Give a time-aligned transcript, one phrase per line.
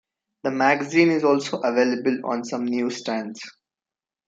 [0.41, 3.39] The magazine is also available on some newsstands.